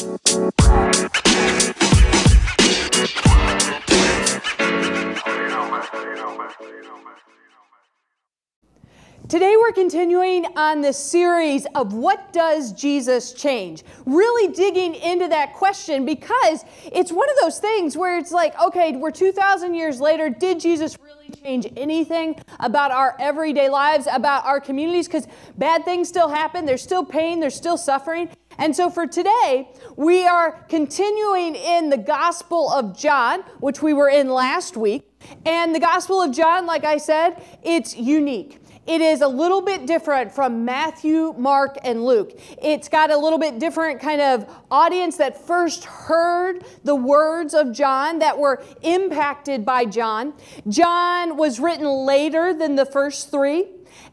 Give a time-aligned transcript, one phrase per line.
[0.00, 0.16] Today
[9.58, 13.84] we're continuing on this series of what does Jesus change?
[14.06, 18.96] Really digging into that question because it's one of those things where it's like, okay,
[18.96, 20.30] we're 2,000 years later.
[20.30, 25.08] Did Jesus really change anything about our everyday lives, about our communities?
[25.08, 25.26] Because
[25.58, 26.64] bad things still happen.
[26.64, 27.40] There's still pain.
[27.40, 28.30] There's still suffering.
[28.58, 34.08] And so for today, we are continuing in the Gospel of John, which we were
[34.08, 35.04] in last week.
[35.46, 38.60] And the Gospel of John, like I said, it's unique.
[38.86, 42.32] It is a little bit different from Matthew, Mark, and Luke.
[42.60, 47.72] It's got a little bit different kind of audience that first heard the words of
[47.72, 50.32] John that were impacted by John.
[50.66, 53.66] John was written later than the first three.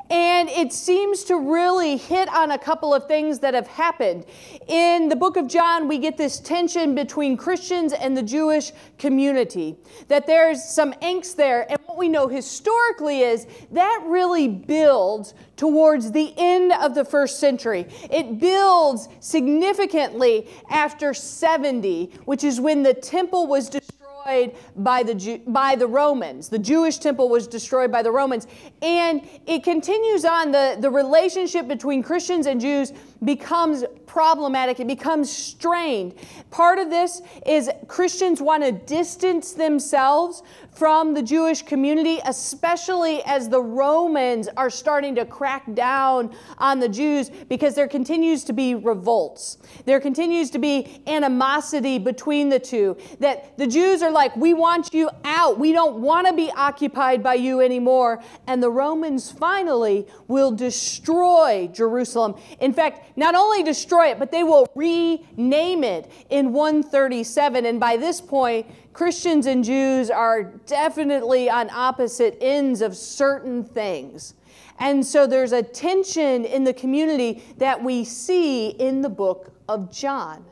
[0.10, 4.26] And it seems to really hit on a couple of things that have happened.
[4.68, 9.76] In the book of John, we get this tension between Christians and the Jewish community,
[10.08, 11.70] that there's some angst there.
[11.70, 17.40] And what we know historically is that really builds towards the end of the first
[17.40, 17.88] century.
[18.10, 23.97] It builds significantly after 70, which is when the temple was destroyed
[24.28, 26.50] destroyed by the, by the Romans.
[26.50, 28.48] The Jewish temple was destroyed by the Romans.
[28.82, 35.32] And it continues on, the, the relationship between Christians and Jews becomes problematic, it becomes
[35.32, 36.16] strained.
[36.50, 43.50] Part of this is Christians want to distance themselves from the Jewish community, especially as
[43.50, 48.76] the Romans are starting to crack down on the Jews because there continues to be
[48.76, 49.58] revolts.
[49.86, 52.96] There continues to be animosity between the two.
[53.20, 55.58] That the Jews are like, we want you out.
[55.58, 58.22] We don't want to be occupied by you anymore.
[58.46, 62.36] And the Romans finally will destroy Jerusalem.
[62.60, 67.66] In fact, not only destroy it, but they will rename it in 137.
[67.66, 74.36] And by this point, Christians and Jews are definitely on opposite ends of certain things.
[74.80, 79.92] And so there's a tension in the community that we see in the book of
[79.92, 80.46] John.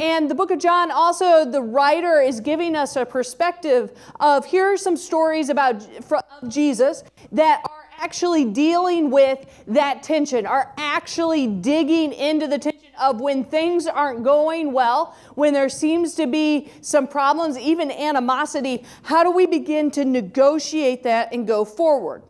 [0.00, 4.72] And the book of John, also, the writer is giving us a perspective of here
[4.72, 5.86] are some stories about
[6.48, 13.18] Jesus that are actually dealing with that tension, are actually digging into the tension of
[13.18, 19.24] when things aren't going well, when there seems to be some problems, even animosity, how
[19.24, 22.22] do we begin to negotiate that and go forward?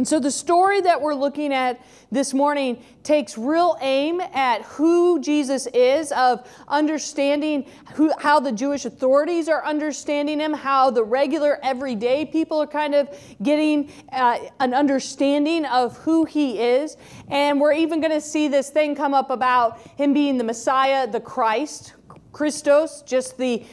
[0.00, 1.78] And so the story that we're looking at
[2.10, 8.86] this morning takes real aim at who Jesus is, of understanding who, how the Jewish
[8.86, 13.10] authorities are understanding him, how the regular everyday people are kind of
[13.42, 16.96] getting uh, an understanding of who he is.
[17.28, 21.06] And we're even going to see this thing come up about him being the Messiah,
[21.06, 21.92] the Christ,
[22.32, 23.66] Christos, just the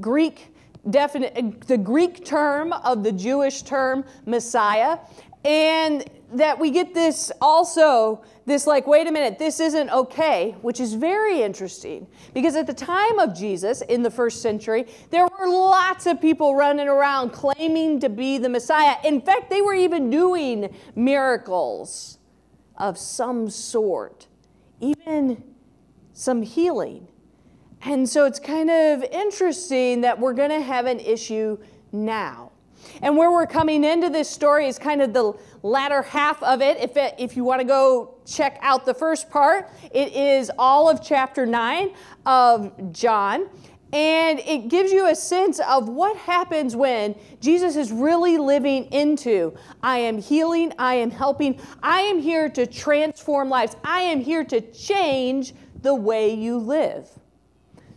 [0.00, 0.54] Greek
[0.90, 4.98] definite the Greek term of the Jewish term Messiah.
[5.46, 10.80] And that we get this also, this like, wait a minute, this isn't okay, which
[10.80, 12.08] is very interesting.
[12.34, 16.56] Because at the time of Jesus in the first century, there were lots of people
[16.56, 18.96] running around claiming to be the Messiah.
[19.04, 22.18] In fact, they were even doing miracles
[22.76, 24.26] of some sort,
[24.80, 25.44] even
[26.12, 27.06] some healing.
[27.82, 31.56] And so it's kind of interesting that we're going to have an issue
[31.92, 32.50] now.
[33.02, 35.32] And where we're coming into this story is kind of the
[35.62, 36.78] latter half of it.
[36.78, 40.88] If, it, if you want to go check out the first part, it is all
[40.88, 41.90] of chapter 9
[42.24, 43.48] of John.
[43.92, 49.56] And it gives you a sense of what happens when Jesus is really living into
[49.82, 54.44] I am healing, I am helping, I am here to transform lives, I am here
[54.44, 57.08] to change the way you live.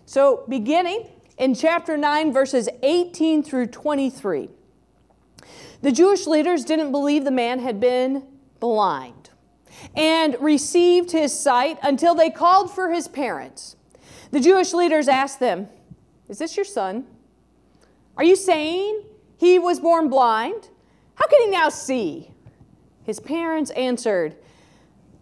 [0.06, 1.08] So, beginning
[1.38, 4.50] in chapter 9, verses 18 through 23.
[5.82, 8.24] The Jewish leaders didn't believe the man had been
[8.60, 9.30] blind
[9.96, 13.76] and received his sight until they called for his parents.
[14.32, 15.70] The Jewish leaders asked them,
[16.28, 17.06] Is this your son?
[18.18, 19.04] Are you saying
[19.38, 20.70] he was born blind?
[21.16, 22.32] How can he now see?
[23.04, 24.36] His parents answered,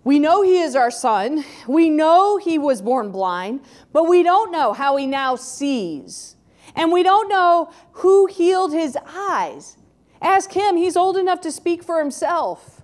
[0.04, 1.46] We know he is our son.
[1.68, 3.62] We know he was born blind,
[3.94, 6.36] but we don't know how he now sees.
[6.76, 9.77] And we don't know who healed his eyes.
[10.22, 12.82] Ask him, he's old enough to speak for himself.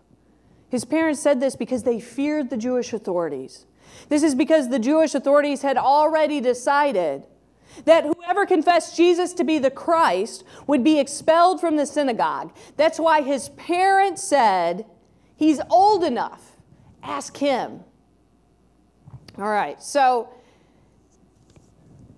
[0.69, 3.65] His parents said this because they feared the Jewish authorities.
[4.09, 7.25] This is because the Jewish authorities had already decided
[7.85, 12.53] that whoever confessed Jesus to be the Christ would be expelled from the synagogue.
[12.77, 14.85] That's why his parents said,
[15.35, 16.55] He's old enough.
[17.01, 17.81] Ask him.
[19.37, 20.29] All right, so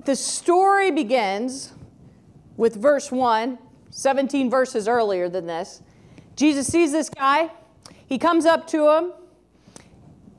[0.03, 1.73] the story begins
[2.57, 3.57] with verse 1,
[3.95, 5.81] 17 verses earlier than this.
[6.36, 7.50] Jesus sees this guy,
[8.06, 9.13] he comes up to him.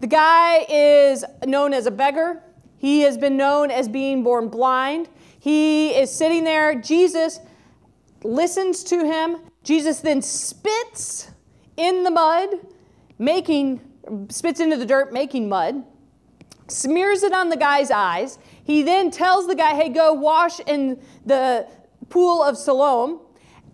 [0.00, 2.42] The guy is known as a beggar.
[2.76, 5.08] He has been known as being born blind.
[5.38, 6.74] He is sitting there.
[6.74, 7.40] Jesus
[8.22, 9.38] listens to him.
[9.62, 11.30] Jesus then spits
[11.78, 12.50] in the mud,
[13.18, 13.80] making
[14.28, 15.82] spits into the dirt, making mud,
[16.68, 18.38] smears it on the guy's eyes.
[18.62, 21.66] He then tells the guy, "Hey, go wash in the
[22.10, 23.20] pool of Siloam."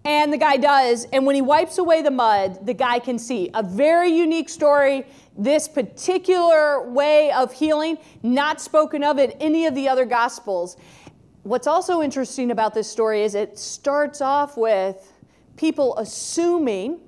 [0.04, 1.06] And the guy does.
[1.12, 3.50] And when he wipes away the mud, the guy can see.
[3.54, 5.06] A very unique story.
[5.38, 10.76] This particular way of healing, not spoken of in any of the other gospels.
[11.44, 15.12] What's also interesting about this story is it starts off with
[15.56, 17.00] people assuming,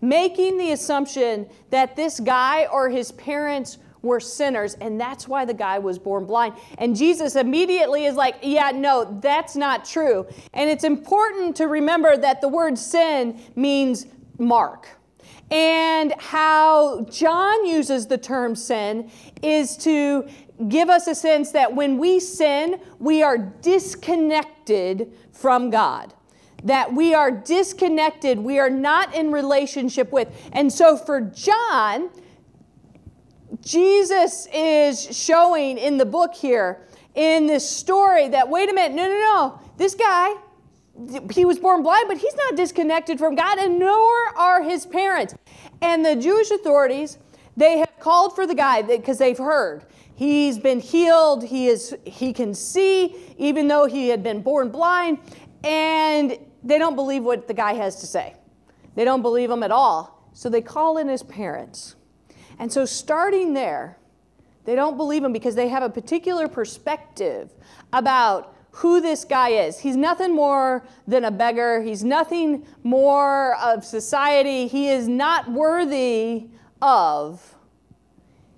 [0.00, 5.54] making the assumption that this guy or his parents were sinners, and that's why the
[5.54, 6.54] guy was born blind.
[6.78, 10.26] And Jesus immediately is like, Yeah, no, that's not true.
[10.54, 14.06] And it's important to remember that the word sin means
[14.38, 14.88] mark.
[15.50, 19.10] And how John uses the term sin
[19.42, 20.28] is to
[20.68, 26.14] give us a sense that when we sin, we are disconnected from God
[26.64, 30.28] that we are disconnected, we are not in relationship with.
[30.52, 32.10] And so for John,
[33.62, 36.82] Jesus is showing in the book here,
[37.14, 40.34] in this story, that wait a minute, no, no, no, this guy,
[41.32, 45.34] he was born blind, but he's not disconnected from God, and nor are his parents.
[45.80, 47.18] And the Jewish authorities,
[47.56, 52.32] they have called for the guy because they've heard he's been healed, he, is, he
[52.32, 55.18] can see, even though he had been born blind,
[55.62, 58.34] and they don't believe what the guy has to say.
[58.96, 60.30] They don't believe him at all.
[60.32, 61.94] So they call in his parents.
[62.58, 63.98] And so, starting there,
[64.64, 67.52] they don't believe him because they have a particular perspective
[67.92, 69.78] about who this guy is.
[69.78, 74.66] He's nothing more than a beggar, he's nothing more of society.
[74.66, 76.48] He is not worthy
[76.82, 77.54] of.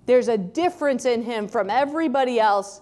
[0.07, 2.81] There's a difference in him from everybody else,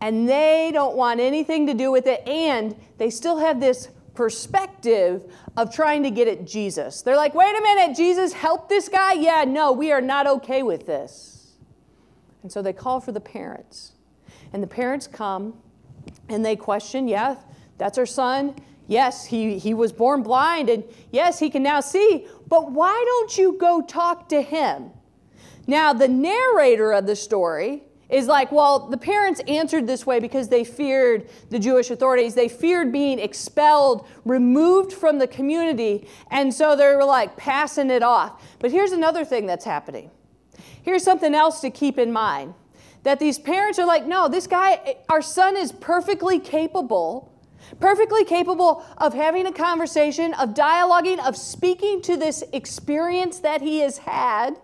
[0.00, 2.26] and they don't want anything to do with it.
[2.26, 7.02] And they still have this perspective of trying to get at Jesus.
[7.02, 9.14] They're like, wait a minute, Jesus, help this guy?
[9.14, 11.52] Yeah, no, we are not okay with this.
[12.42, 13.92] And so they call for the parents.
[14.52, 15.54] And the parents come
[16.28, 17.36] and they question, yeah,
[17.78, 18.54] that's our son.
[18.86, 23.38] Yes, he, he was born blind, and yes, he can now see, but why don't
[23.38, 24.90] you go talk to him?
[25.66, 30.48] Now, the narrator of the story is like, well, the parents answered this way because
[30.48, 32.34] they feared the Jewish authorities.
[32.34, 38.02] They feared being expelled, removed from the community, and so they were like passing it
[38.02, 38.42] off.
[38.58, 40.10] But here's another thing that's happening.
[40.82, 42.54] Here's something else to keep in mind
[43.04, 47.30] that these parents are like, no, this guy, our son is perfectly capable.
[47.80, 53.78] Perfectly capable of having a conversation, of dialoguing, of speaking to this experience that he
[53.78, 54.56] has had,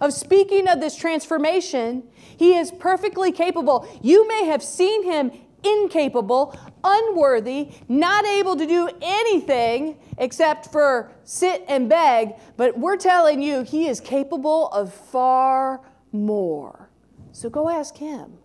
[0.00, 2.02] of speaking of this transformation,
[2.36, 3.88] he is perfectly capable.
[4.02, 5.32] You may have seen him
[5.64, 13.42] incapable, unworthy, not able to do anything except for sit and beg, but we're telling
[13.42, 15.80] you he is capable of far
[16.12, 16.90] more.
[17.32, 18.38] So go ask him.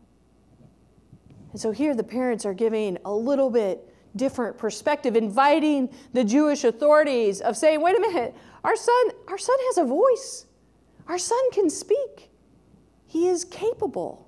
[1.51, 6.63] And so here the parents are giving a little bit different perspective, inviting the Jewish
[6.63, 10.45] authorities of saying, wait a minute, our son, our son has a voice.
[11.07, 12.29] Our son can speak.
[13.07, 14.27] He is capable.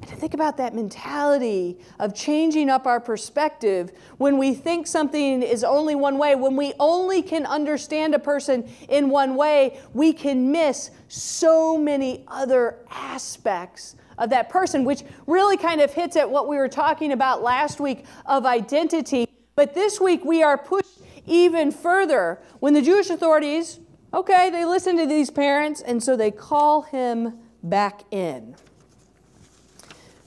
[0.00, 5.42] And to think about that mentality of changing up our perspective when we think something
[5.42, 10.12] is only one way, when we only can understand a person in one way, we
[10.12, 16.28] can miss so many other aspects of that person, which really kind of hits at
[16.28, 19.28] what we were talking about last week of identity.
[19.54, 23.78] But this week we are pushed even further when the Jewish authorities,
[24.12, 28.56] okay, they listen to these parents, and so they call him back in.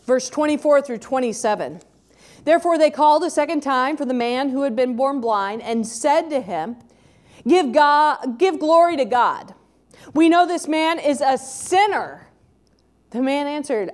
[0.05, 1.81] Verse 24 through 27.
[2.43, 5.85] Therefore, they called a second time for the man who had been born blind and
[5.85, 6.77] said to him,
[7.47, 9.53] Give, God, give glory to God.
[10.13, 12.27] We know this man is a sinner.
[13.09, 13.91] The man answered,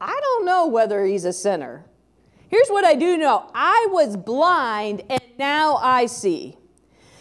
[0.00, 1.84] I don't know whether he's a sinner.
[2.48, 6.56] Here's what I do know I was blind and now I see.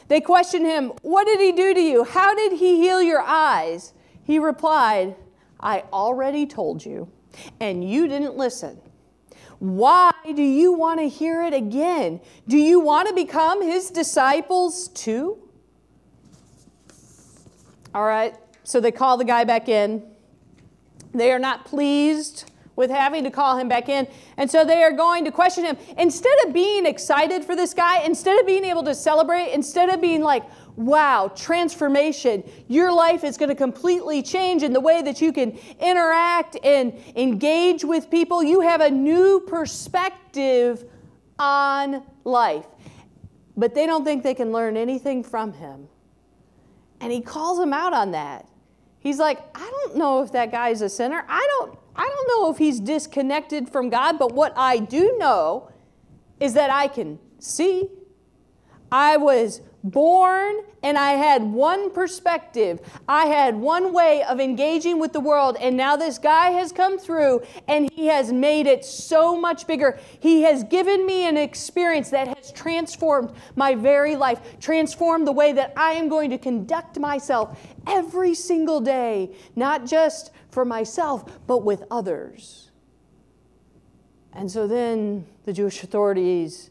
[0.10, 2.04] They questioned him, What did he do to you?
[2.04, 3.94] How did he heal your eyes?
[4.24, 5.16] He replied,
[5.60, 7.10] I already told you,
[7.60, 8.82] and you didn't listen.
[9.60, 12.22] Why do you want to hear it again?
[12.48, 15.38] Do you want to become his disciples too?
[17.94, 20.04] All right, so they call the guy back in.
[21.14, 22.49] They are not pleased
[22.80, 24.08] with having to call him back in.
[24.38, 25.78] And so they are going to question him.
[25.98, 30.00] Instead of being excited for this guy, instead of being able to celebrate, instead of
[30.00, 30.46] being like,
[30.78, 35.60] wow, transformation, your life is going to completely change in the way that you can
[35.82, 40.86] interact and engage with people, you have a new perspective
[41.38, 42.66] on life.
[43.58, 45.90] But they don't think they can learn anything from him.
[47.02, 48.48] And he calls them out on that.
[49.02, 51.26] He's like, I don't know if that guy's a sinner.
[51.28, 55.72] I don't I don't know if he's disconnected from God, but what I do know
[56.40, 57.90] is that I can see.
[58.92, 62.80] I was born and I had one perspective.
[63.08, 65.58] I had one way of engaging with the world.
[65.60, 70.00] And now this guy has come through and he has made it so much bigger.
[70.20, 75.52] He has given me an experience that has transformed my very life, transformed the way
[75.54, 81.64] that I am going to conduct myself every single day, not just for myself, but
[81.64, 82.72] with others.
[84.32, 86.70] And so then the Jewish authorities,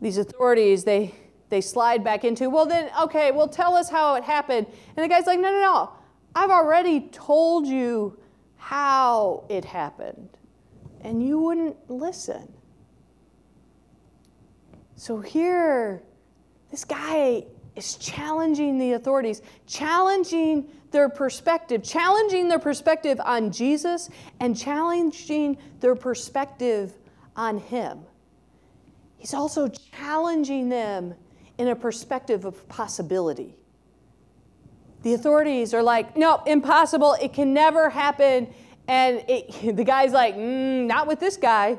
[0.00, 1.14] these authorities, they
[1.48, 4.66] they slide back into, well, then, okay, well, tell us how it happened.
[4.96, 5.92] And the guy's like, no, no, no.
[6.34, 8.18] I've already told you
[8.56, 10.28] how it happened.
[11.00, 12.52] And you wouldn't listen.
[14.96, 16.02] So here,
[16.70, 17.44] this guy
[17.76, 25.94] is challenging the authorities, challenging their perspective, challenging their perspective on Jesus, and challenging their
[25.94, 26.94] perspective
[27.36, 28.00] on him.
[29.18, 31.14] He's also challenging them
[31.58, 33.54] in a perspective of possibility.
[35.02, 37.16] The authorities are like, no, impossible.
[37.20, 38.52] It can never happen.
[38.86, 41.78] And it, the guy's like, mm, not with this guy.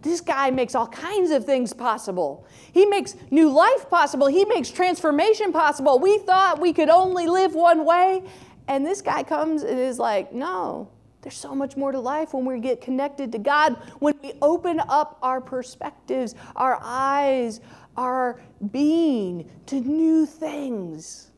[0.00, 2.46] This guy makes all kinds of things possible.
[2.72, 4.28] He makes new life possible.
[4.28, 5.98] He makes transformation possible.
[5.98, 8.22] We thought we could only live one way.
[8.68, 10.88] And this guy comes and is like, no,
[11.22, 14.80] there's so much more to life when we get connected to God, when we open
[14.88, 17.60] up our perspectives, our eyes,
[17.96, 21.30] our being to new things.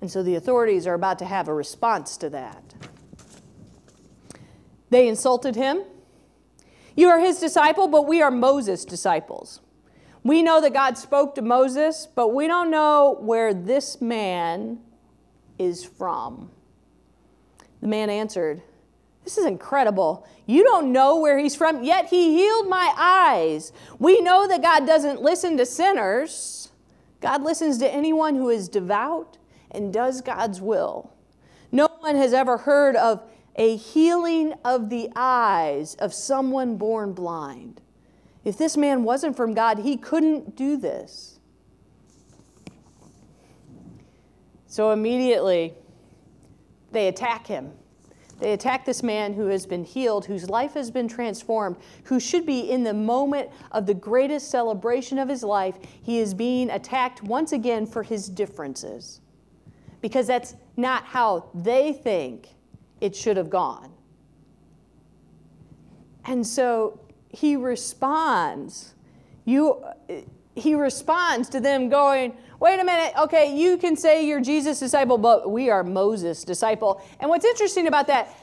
[0.00, 2.74] And so the authorities are about to have a response to that.
[4.90, 5.82] They insulted him.
[6.96, 9.60] You are his disciple, but we are Moses' disciples.
[10.24, 14.80] We know that God spoke to Moses, but we don't know where this man
[15.58, 16.50] is from.
[17.80, 18.62] The man answered,
[19.24, 20.26] this is incredible.
[20.46, 23.72] You don't know where he's from, yet he healed my eyes.
[23.98, 26.70] We know that God doesn't listen to sinners.
[27.20, 29.38] God listens to anyone who is devout
[29.70, 31.12] and does God's will.
[31.70, 33.22] No one has ever heard of
[33.54, 37.80] a healing of the eyes of someone born blind.
[38.44, 41.38] If this man wasn't from God, he couldn't do this.
[44.66, 45.74] So immediately,
[46.90, 47.72] they attack him.
[48.42, 52.44] They attack this man who has been healed, whose life has been transformed, who should
[52.44, 55.78] be in the moment of the greatest celebration of his life.
[56.02, 59.20] He is being attacked once again for his differences
[60.00, 62.48] because that's not how they think
[63.00, 63.92] it should have gone.
[66.24, 68.94] And so he responds.
[69.44, 69.84] You,
[70.54, 75.18] he responds to them going, wait a minute, okay, you can say you're Jesus' disciple,
[75.18, 77.02] but we are Moses' disciple.
[77.20, 78.36] And what's interesting about that,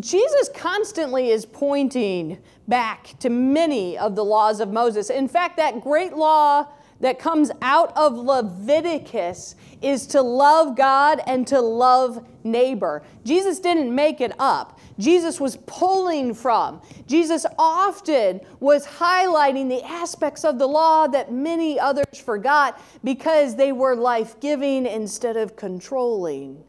[0.00, 5.10] Jesus constantly is pointing back to many of the laws of Moses.
[5.10, 6.66] In fact, that great law
[7.00, 13.02] that comes out of Leviticus is to love God and to love neighbor.
[13.24, 14.78] Jesus didn't make it up.
[14.98, 16.80] Jesus was pulling from.
[17.06, 23.72] Jesus often was highlighting the aspects of the law that many others forgot because they
[23.72, 26.62] were life giving instead of controlling.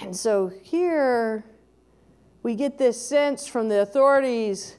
[0.00, 1.44] And so here
[2.42, 4.76] we get this sense from the authorities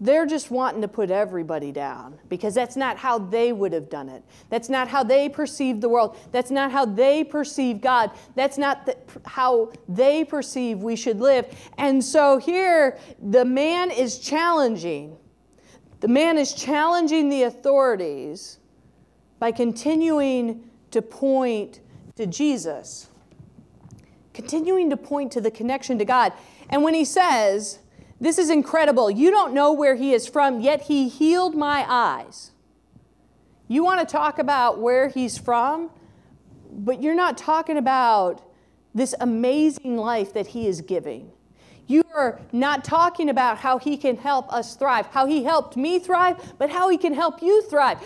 [0.00, 4.08] they're just wanting to put everybody down because that's not how they would have done
[4.08, 4.24] it.
[4.48, 6.16] That's not how they perceive the world.
[6.32, 8.10] That's not how they perceive God.
[8.34, 11.46] That's not the, how they perceive we should live.
[11.76, 15.18] And so here, the man is challenging.
[16.00, 18.58] The man is challenging the authorities
[19.38, 21.80] by continuing to point
[22.16, 23.08] to Jesus,
[24.32, 26.32] continuing to point to the connection to God.
[26.70, 27.80] And when he says,
[28.20, 29.10] this is incredible.
[29.10, 32.50] You don't know where he is from, yet he healed my eyes.
[33.66, 35.90] You want to talk about where he's from,
[36.70, 38.42] but you're not talking about
[38.94, 41.30] this amazing life that he is giving.
[41.86, 45.98] You are not talking about how he can help us thrive, how he helped me
[45.98, 47.98] thrive, but how he can help you thrive.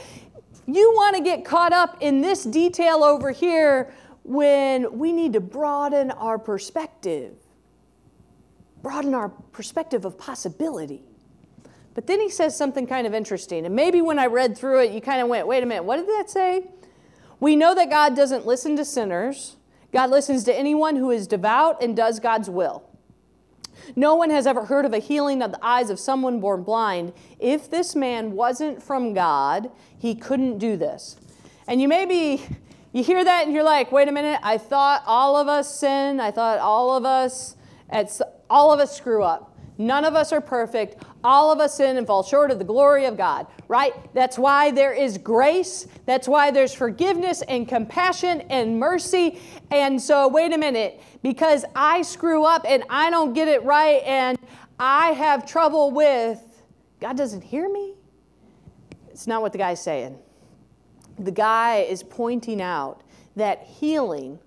[0.67, 3.93] You want to get caught up in this detail over here
[4.23, 7.37] when we need to broaden our perspective.
[8.85, 11.03] Broaden our perspective of possibility.
[11.95, 13.67] But then he says something kind of interesting.
[13.67, 15.97] And maybe when I read through it, you kind of went, wait a minute, what
[15.97, 16.69] did that say?
[17.41, 19.57] We know that God doesn't listen to sinners,
[19.93, 22.85] God listens to anyone who is devout and does God's will.
[23.97, 27.13] No one has ever heard of a healing of the eyes of someone born blind.
[27.39, 31.17] If this man wasn't from God, he couldn't do this.
[31.67, 32.45] And you maybe
[32.93, 36.21] you hear that and you're like, wait a minute, I thought all of us sin.
[36.21, 37.57] I thought all of us
[37.91, 38.21] at
[38.55, 39.59] all of us screw up.
[39.79, 41.03] None of us are perfect.
[41.25, 43.93] All of us sin and fall short of the glory of God, right?
[44.15, 45.89] That's why there is grace.
[46.07, 49.41] That's why there's forgiveness and compassion and mercy.
[49.73, 54.01] And so, wait a minute, because I screw up and I don't get it right
[54.05, 54.39] and
[54.79, 56.41] I have trouble with,
[57.01, 57.95] God doesn't hear me?
[59.11, 60.17] It's not what the guy's saying.
[61.19, 63.03] The guy is pointing out
[63.35, 64.39] that healing,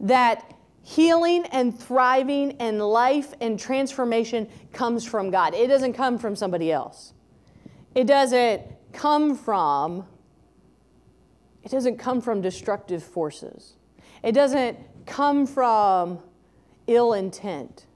[0.00, 0.51] that
[0.82, 5.54] Healing and thriving and life and transformation comes from God.
[5.54, 7.12] It doesn't come from somebody else.
[7.94, 8.62] It doesn't
[8.92, 10.06] come from
[11.62, 13.74] it doesn't come from destructive forces.
[14.22, 16.18] It doesn't come from
[16.86, 17.86] ill intent.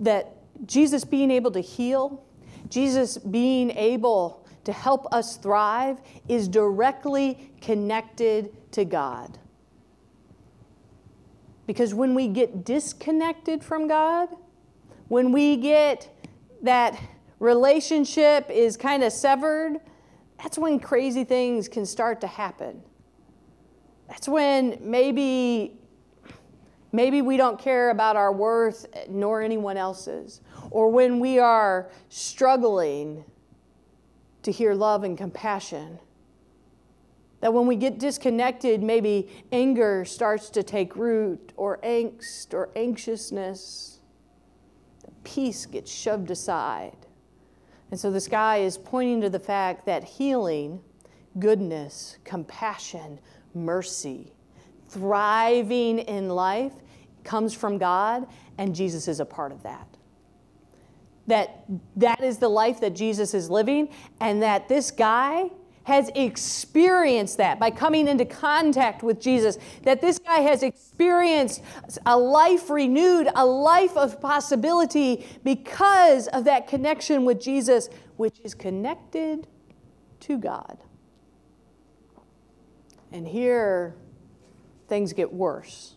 [0.00, 0.34] That
[0.66, 2.24] Jesus being able to heal,
[2.68, 9.38] Jesus being able to help us thrive is directly connected to God.
[11.66, 14.28] Because when we get disconnected from God,
[15.08, 16.08] when we get
[16.62, 16.98] that
[17.38, 19.80] relationship is kind of severed,
[20.38, 22.82] that's when crazy things can start to happen.
[24.08, 25.78] That's when maybe
[26.92, 30.40] maybe we don't care about our worth nor anyone else's
[30.70, 33.24] or when we are struggling
[34.42, 35.98] to hear love and compassion
[37.44, 44.00] that when we get disconnected, maybe anger starts to take root, or angst, or anxiousness.
[45.24, 46.96] Peace gets shoved aside.
[47.90, 50.80] And so this guy is pointing to the fact that healing,
[51.38, 53.20] goodness, compassion,
[53.52, 54.32] mercy,
[54.88, 56.72] thriving in life
[57.24, 59.86] comes from God, and Jesus is a part of that.
[61.26, 61.66] That
[61.96, 65.50] that is the life that Jesus is living, and that this guy
[65.84, 71.62] has experienced that by coming into contact with Jesus, that this guy has experienced
[72.06, 78.54] a life renewed, a life of possibility because of that connection with Jesus, which is
[78.54, 79.46] connected
[80.20, 80.78] to God.
[83.12, 83.94] And here,
[84.88, 85.94] things get worse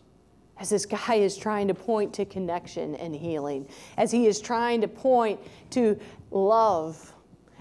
[0.60, 4.80] as this guy is trying to point to connection and healing, as he is trying
[4.80, 5.98] to point to
[6.30, 7.14] love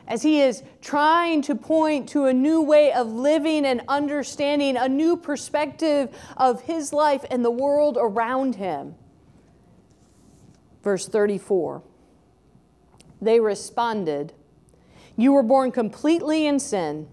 [0.07, 4.87] as he is trying to point to a new way of living and understanding, a
[4.87, 8.95] new perspective of his life and the world around him.
[10.81, 11.83] Verse 34
[13.21, 14.33] They responded,
[15.17, 17.09] You were born completely in sin.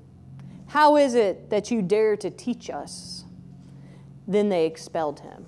[0.68, 3.24] How is it that you dare to teach us?
[4.26, 5.46] Then they expelled him.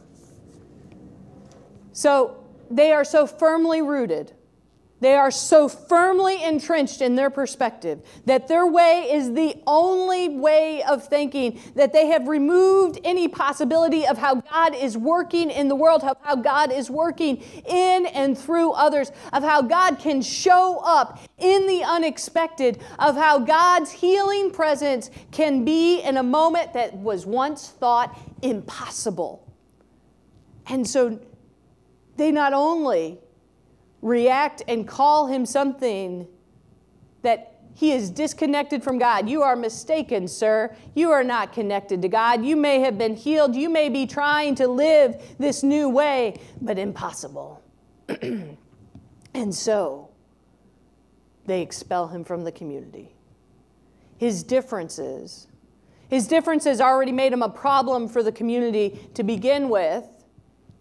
[1.92, 4.32] So they are so firmly rooted
[5.00, 10.82] they are so firmly entrenched in their perspective that their way is the only way
[10.85, 15.74] of thinking, that they have removed any possibility of how God is working in the
[15.74, 20.80] world, of how God is working in and through others, of how God can show
[20.82, 26.94] up in the unexpected, of how God's healing presence can be in a moment that
[26.94, 29.46] was once thought impossible.
[30.66, 31.20] And so
[32.16, 33.18] they not only
[34.02, 36.26] react and call him something
[37.22, 39.28] that he is disconnected from God.
[39.28, 40.74] You are mistaken, sir.
[40.94, 42.42] You are not connected to God.
[42.42, 43.54] You may have been healed.
[43.54, 47.62] You may be trying to live this new way, but impossible.
[48.09, 50.09] and so
[51.44, 53.14] they expel him from the community.
[54.16, 55.46] His differences,
[56.09, 60.04] his differences already made him a problem for the community to begin with.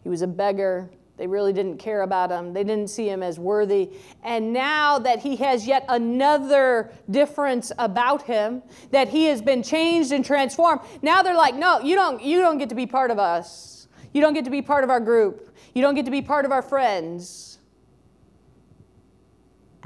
[0.03, 2.53] He was a beggar, they really didn't care about him.
[2.53, 3.91] They didn't see him as worthy.
[4.23, 10.11] And now that he has yet another difference about him, that he has been changed
[10.11, 13.19] and transformed, now they're like, no, you don't, you don't get to be part of
[13.19, 13.87] us.
[14.13, 15.55] You don't get to be part of our group.
[15.73, 17.59] You don't get to be part of our friends.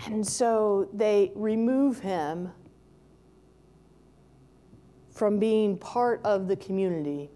[0.05, 2.51] And so they remove him
[5.11, 7.29] from being part of the community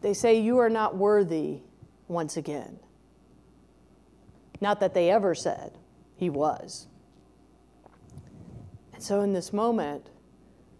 [0.00, 1.60] they say, You are not worthy
[2.06, 2.78] once again.
[4.60, 5.72] Not that they ever said
[6.16, 6.86] he was.
[8.92, 10.10] And so, in this moment,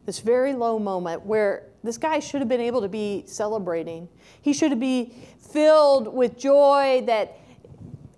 [0.04, 4.08] this very low moment where this guy should have been able to be celebrating.
[4.42, 7.38] He should be filled with joy that,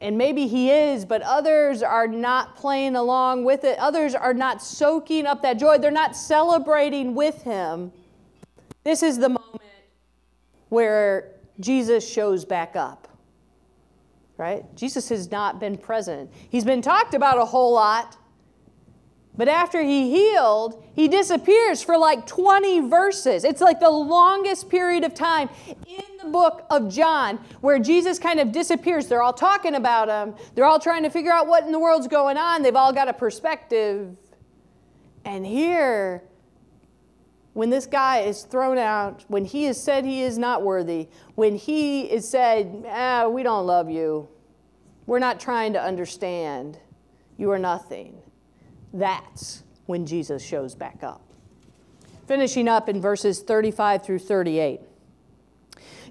[0.00, 3.78] and maybe he is, but others are not playing along with it.
[3.78, 5.78] Others are not soaking up that joy.
[5.78, 7.92] They're not celebrating with him.
[8.82, 9.59] This is the moment
[10.70, 13.08] where Jesus shows back up.
[14.38, 14.64] Right?
[14.74, 16.32] Jesus has not been present.
[16.48, 18.16] He's been talked about a whole lot.
[19.36, 23.44] But after he healed, he disappears for like 20 verses.
[23.44, 25.48] It's like the longest period of time
[25.86, 29.06] in the book of John where Jesus kind of disappears.
[29.06, 32.08] They're all talking about him, they're all trying to figure out what in the world's
[32.08, 32.62] going on.
[32.62, 34.16] They've all got a perspective.
[35.24, 36.22] And here,
[37.52, 41.56] when this guy is thrown out, when he is said he is not worthy, when
[41.56, 44.28] he is said, ah, we don't love you,
[45.06, 46.78] we're not trying to understand,
[47.36, 48.20] you are nothing
[48.92, 51.22] that's when Jesus shows back up.
[52.26, 54.80] Finishing up in verses 35 through 38.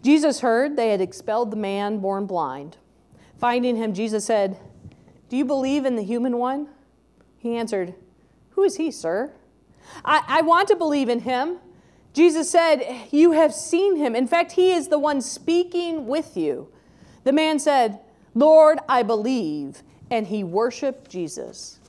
[0.02, 2.78] Jesus heard they had expelled the man born blind.
[3.38, 4.58] Finding him, Jesus said,
[5.30, 6.70] Do you believe in the human one?
[7.38, 7.96] He answered,
[8.52, 9.34] Who is he, sir?
[10.06, 11.58] I, I want to believe in him.
[12.14, 14.16] Jesus said, You have seen him.
[14.16, 16.72] In fact, he is the one speaking with you.
[17.24, 18.00] The man said,
[18.34, 19.84] Lord, I believe.
[20.12, 21.80] And he worshiped Jesus.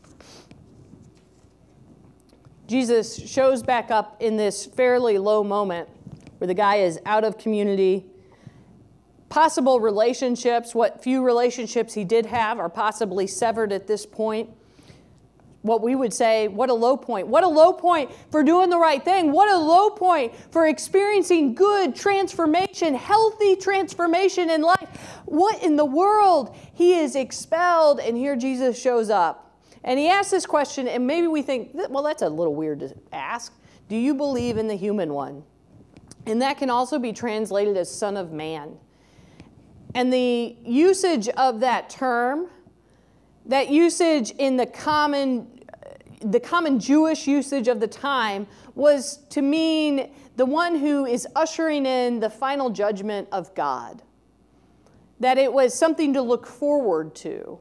[2.67, 5.89] Jesus shows back up in this fairly low moment
[6.39, 8.07] where the guy is out of community.
[9.29, 14.51] Possible relationships, what few relationships he did have, are possibly severed at this point.
[15.63, 17.27] What we would say, what a low point.
[17.27, 19.31] What a low point for doing the right thing.
[19.31, 24.89] What a low point for experiencing good transformation, healthy transformation in life.
[25.27, 26.57] What in the world?
[26.73, 29.55] He is expelled, and here Jesus shows up.
[29.85, 32.95] And he asks this question, and maybe we think, well, that's a little weird to
[33.13, 33.53] ask.
[33.89, 35.43] Do you believe in the human one?
[36.27, 38.77] And that can also be translated as Son of Man.
[39.95, 42.49] And the usage of that term,
[43.47, 45.61] that usage in the common,
[46.21, 51.87] the common Jewish usage of the time, was to mean the one who is ushering
[51.87, 54.03] in the final judgment of God.
[55.19, 57.59] That it was something to look forward to.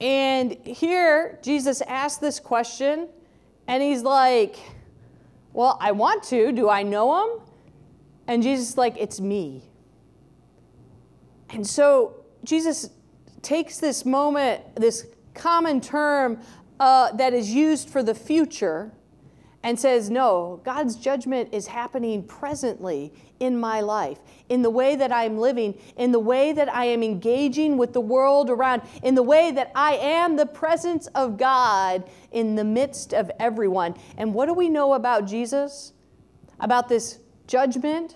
[0.00, 3.08] And here, Jesus asked this question,
[3.66, 4.56] and he's like,
[5.52, 6.52] Well, I want to.
[6.52, 7.40] Do I know him?
[8.26, 9.64] And Jesus is like, It's me.
[11.50, 12.90] And so Jesus
[13.48, 16.38] takes this moment, this common term
[16.78, 18.92] uh, that is used for the future,
[19.62, 24.18] and says, No, God's judgment is happening presently in my life,
[24.50, 28.02] in the way that I'm living, in the way that I am engaging with the
[28.02, 33.14] world around, in the way that I am the presence of God in the midst
[33.14, 33.94] of everyone.
[34.18, 35.94] And what do we know about Jesus?
[36.60, 38.14] About this judgment?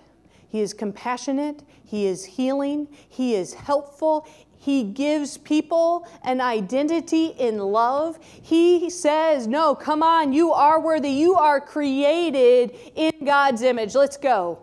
[0.52, 7.58] He is compassionate, He is healing, He is helpful, he gives people an identity in
[7.58, 8.16] love.
[8.22, 11.08] He says, No, come on, you are worthy.
[11.08, 13.96] You are created in God's image.
[13.96, 14.60] Let's go.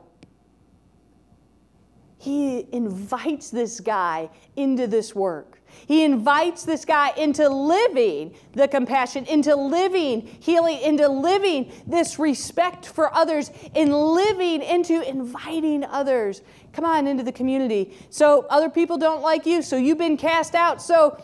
[2.18, 5.49] He invites this guy into this work.
[5.88, 12.86] He invites this guy into living the compassion, into living healing, into living this respect
[12.86, 16.42] for others, in living into inviting others
[16.74, 17.94] Come on into the community.
[18.10, 20.82] So other people don't like you, so you've been cast out.
[20.82, 21.22] So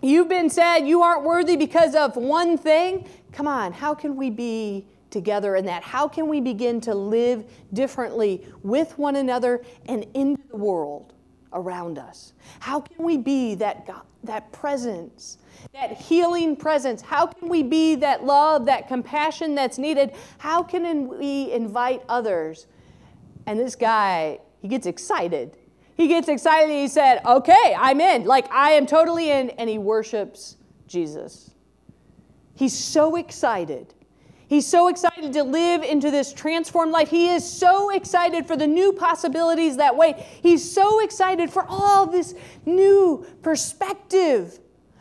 [0.00, 3.08] you've been said you aren't worthy because of one thing.
[3.32, 5.82] Come on, how can we be together in that?
[5.82, 11.14] How can we begin to live differently with one another and in the world
[11.52, 12.32] around us?
[12.60, 15.38] How can we be that God, that presence,
[15.72, 17.02] that healing presence?
[17.02, 20.12] How can we be that love, that compassion that's needed?
[20.38, 22.66] How can we invite others?
[23.46, 25.56] And this guy he gets excited.
[25.96, 26.70] He gets excited.
[26.70, 28.24] He said, Okay, I'm in.
[28.24, 29.50] Like, I am totally in.
[29.50, 31.50] And he worships Jesus.
[32.54, 33.94] He's so excited.
[34.50, 37.08] He's so excited to live into this transformed life.
[37.08, 40.26] He is so excited for the new possibilities that way.
[40.42, 42.34] He's so excited for all this
[42.66, 44.58] new perspective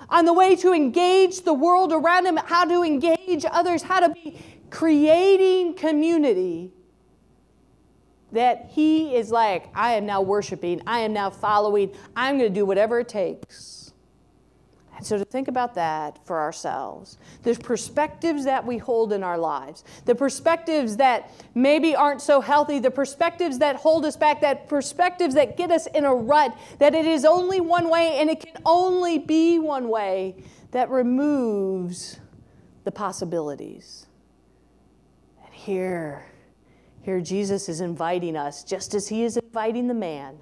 [0.08, 4.10] on the way to engage the world around him, how to engage others, how to
[4.10, 4.38] be
[4.70, 6.72] creating community
[8.32, 12.60] that he is like, I am now worshiping, I am now following, I'm going to
[12.60, 13.79] do whatever it takes.
[15.00, 19.38] And so to think about that for ourselves, the perspectives that we hold in our
[19.38, 24.68] lives, the perspectives that maybe aren't so healthy, the perspectives that hold us back, that
[24.68, 28.42] perspectives that get us in a rut, that it is only one way and it
[28.42, 30.36] can only be one way,
[30.72, 32.20] that removes
[32.84, 34.06] the possibilities.
[35.42, 36.26] And here,
[37.04, 40.40] here Jesus is inviting us, just as he is inviting the man,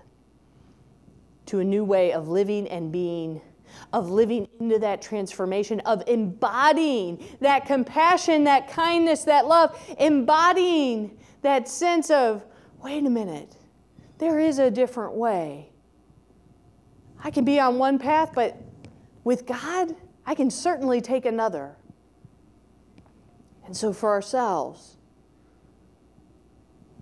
[1.45, 3.39] to a new way of living and being
[3.93, 11.67] of living into that transformation, of embodying that compassion, that kindness, that love, embodying that
[11.67, 12.45] sense of,
[12.83, 13.55] wait a minute,
[14.17, 15.69] there is a different way.
[17.23, 18.57] I can be on one path, but
[19.23, 19.95] with God,
[20.25, 21.75] I can certainly take another.
[23.65, 24.97] And so, for ourselves,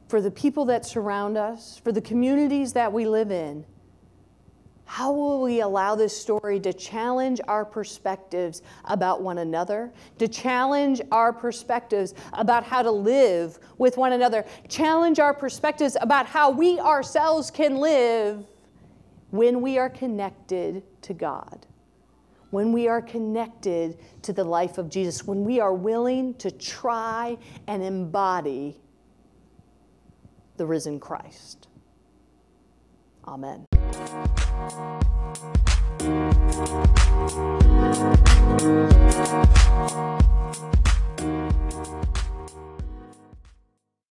[0.07, 3.65] for the people that surround us, for the communities that we live in,
[4.85, 11.01] how will we allow this story to challenge our perspectives about one another, to challenge
[11.11, 16.79] our perspectives about how to live with one another, challenge our perspectives about how we
[16.79, 18.45] ourselves can live
[19.31, 21.65] when we are connected to God,
[22.51, 27.37] when we are connected to the life of Jesus, when we are willing to try
[27.67, 28.79] and embody
[30.57, 31.67] the risen Christ?
[33.27, 33.65] Amen.